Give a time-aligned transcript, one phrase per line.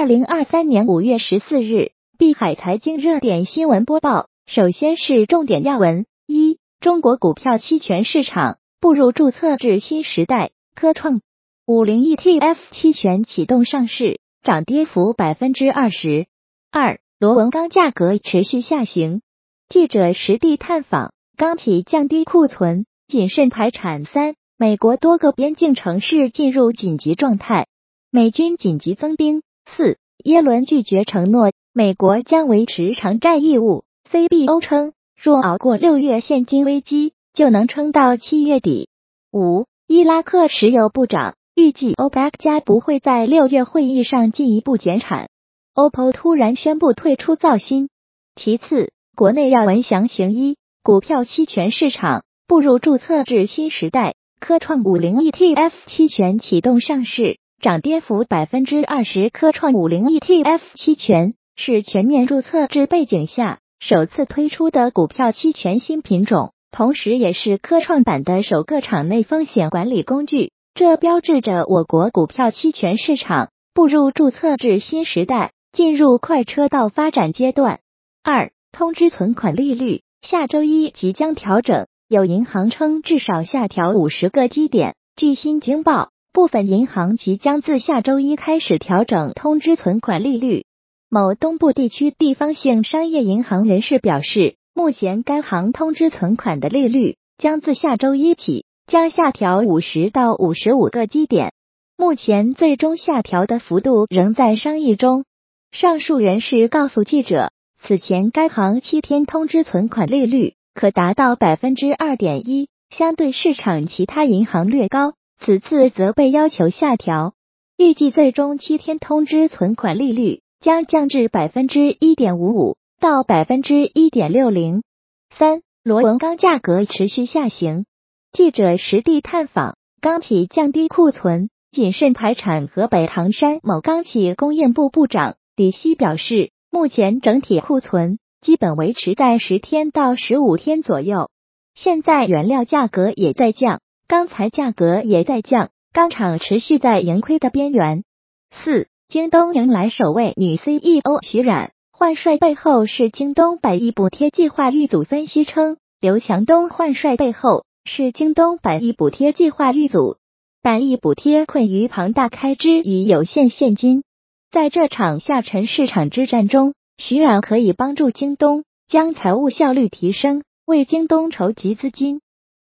[0.00, 4.30] 二零二三年五月十四日，碧海财经热点新闻播报。
[4.46, 11.20] 首先是重点要闻：一、中国股票期权市场步入注册制新时代，科创
[11.66, 16.28] 五零 ETF 期权启动上市，涨跌幅百分之二十
[16.72, 16.98] 二。
[17.18, 19.20] 螺纹钢价格持续下行。
[19.68, 24.06] 记者实地探访，钢企降低库存，谨慎排产。
[24.06, 27.66] 三、美国多个边境城市进入紧急状态，
[28.10, 29.42] 美军紧急增兵。
[29.76, 33.84] 四、耶伦拒绝承诺美国将维持偿债义务。
[34.10, 38.88] CBO 称，若熬过六月现金危机，就能撑到七月底。
[39.32, 45.28] 五、伊拉克石油部长预计 OPEC 加不会在六月会议上进一步减产。
[45.74, 47.88] OPPO 突然宣布退出造芯。
[48.34, 48.92] 其次。
[49.16, 59.28] 国内要闻详情一，股票期权市场步入注册制新时代，科创五零 ETF 期权启动上市，涨跌幅百分之二十。
[59.28, 70.52] 科创五零 ETF 期权是全面注册制背景下首次推出的股票期权新品种，同时也是科创板的首个场内风险管理工具。
[70.74, 77.80] 这标志着我国股票期权市场步入注册制新时代，进入快车道发展阶段。
[78.22, 84.94] 二通知存款利率下周一即将调整，有银行称至少下调五十个基点。
[85.14, 90.64] 据新京报，部分银行即将自下周一开始调整通知存款利率。
[91.08, 101.52] 某东部地区地方性商业银行人士表示，目前该行通知存款的利率将自下周一起将下调五十到五十五个基点，
[101.96, 105.24] 目前最终下调的幅度仍在商议中。
[105.72, 107.50] 上述人士告诉记者。
[107.82, 115.14] 此前，该行七天通知存款利率可达到百分之二点一，相对市场其他银行略高。
[115.40, 117.34] 此次则被要求下调，
[117.76, 124.82] 预计最终七天通知存款利率将降至百分之一点五五到百分之一点六零。
[125.30, 127.86] 三、螺纹钢价格持续下行。
[128.32, 132.68] 记者实地探访，钢企降低库存，谨慎排产。
[132.68, 136.52] 河北唐山某钢企供应部部长李希表示。
[136.72, 141.28] 目前整体库存基本维持在十天到十五天左右。
[141.74, 148.02] 现在原料价格也在降，钢材价格也在降，钢厂持续在盈亏的边缘。
[148.50, 154.72] 四，京东迎来首位女 CEO 徐冉，换帅背后是京东百亿补贴计划。
[154.72, 159.72] 预组分析称，刘强东换帅背后是京东百亿补贴计划。
[159.72, 160.16] 预组
[160.60, 164.02] 百亿补贴困于庞大开支与有限现金。
[164.50, 172.20] 在这场下沉市场之战中，徐冉可以帮助京东将财务效率提升，为京东筹集资金。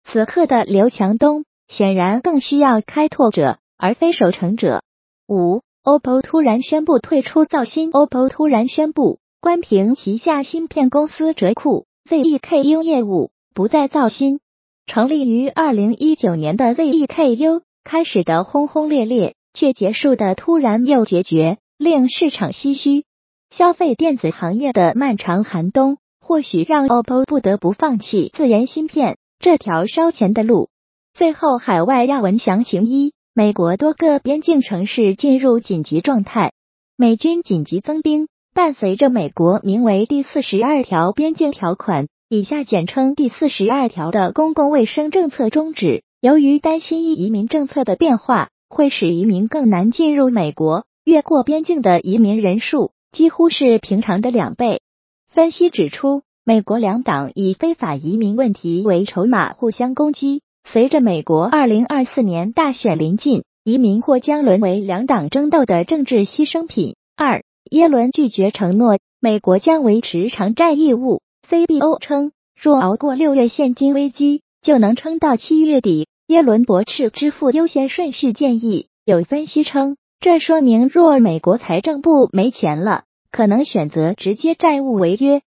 [0.09, 4.83] 此刻的刘强东显然更需要开拓者，而非守成者。
[5.29, 7.91] 五，OPPO 突然宣布退出造芯。
[7.91, 14.39] OPPO 突然宣布关停旗下芯片公司折库 ZEKU 业务，不再造芯。
[14.87, 21.59] 成立于二零一九年的 ZEKU 开始的轰轰烈烈，却结束的突然又决绝。
[21.79, 23.05] 令市场唏嘘，
[23.51, 30.71] 消费电子行业的漫长寒冬，或许让 OPPO 不得不放弃自研芯片这条烧钱的路。
[31.15, 36.51] 最后，海外要闻详情一：美国多个边境城市进入紧急状态，
[36.97, 38.27] 美军紧急增兵。
[38.53, 50.87] 伴随着美国名为第四十二条边境条款（以下简称第四十二条）的公共卫生政策终止，由于担心移民政策的变化会使移民更难进入美国。
[51.05, 54.81] 越过边境的移民人数几乎是平常的两倍。
[55.29, 60.43] 分析指出，美国两党以非法移民问题为筹码互相攻击。
[60.63, 66.95] 随着美国二零二四年大选临近，移民或将沦为两党争斗的政治牺牲品。
[67.17, 71.21] 二，耶伦拒绝承诺美国将维持偿债义务。
[71.51, 76.07] CBO 称，若熬过六月现金危机，就能撑到七月底。
[76.29, 78.87] 耶伦驳斥支付优先顺序建议。
[79.05, 79.97] 有分析称。
[80.21, 83.03] 这说明，若美国财政部没钱了，
[83.33, 85.43] 可能选择直接债务违约。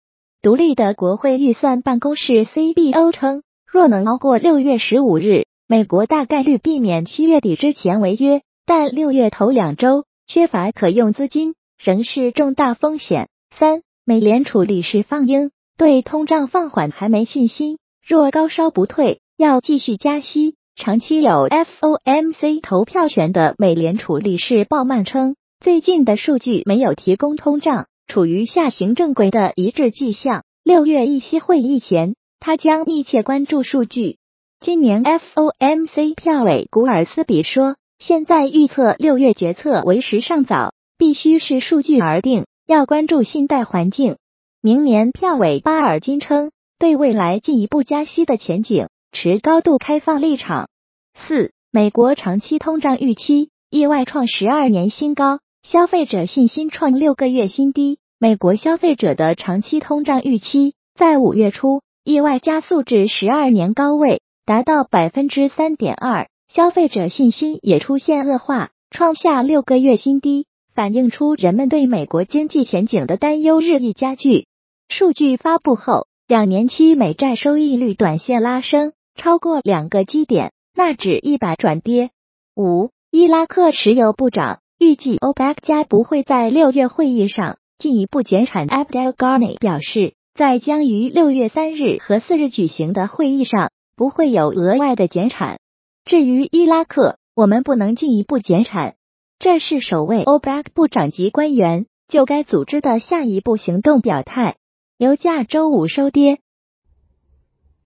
[0.47, 13.29] 独立的国会预算办公室 CBO 称，若能熬过六月十五日，美国大概率避免七月底之前违约，但六月头两周缺乏可用资金，仍是重大风险。
[13.59, 20.55] 三，美联储理事放鹰对通胀放缓还没信心，若高烧不退，要继续加息。
[20.77, 30.45] 长期有 FOMC 投票权的美联储理事鲍曼称，最近的数据没有提供通胀处于下行正轨的一致迹象。
[30.65, 34.19] 六月议息会议前，他将密切关注数据。
[34.61, 44.17] 今年 FOMC 票委古尔斯比说，现在预测六月决策为时尚早，必须是数据而定，要关注信贷环境。
[44.61, 50.69] 明年票委巴尔金称，对未来进一步加息的前景持高度开放立场。
[51.15, 57.99] 四、美国长期通胀预期意外创十二年新高，消费者信心创六个月新低。
[58.21, 70.47] 美国消费者的长期通胀预期在五月初意外加速至十二年高位，达到百分之三点二，消费者信心也出现恶化，创下六个月新低。
[70.73, 74.47] 反映出人们对美国经济前景的担忧日益加剧。
[74.89, 82.11] 数据发布后，两年期美债收益率短线拉升超过两个基点，纳指一百转跌。
[82.55, 88.67] 五，伊拉克石油部长预计 OPEC 加不会在六月会议上进一步减产。
[88.67, 95.61] Abdel Ghani 表示，在将于六月三日和四日举行的会议上不会有额外的减产。
[96.05, 98.97] 至于伊拉克，我们不能进一步减产。
[99.39, 104.57] 这是首位 OPEC 部长级官员就该组织的下一步行动表态。
[104.99, 106.41] 油价周五收跌，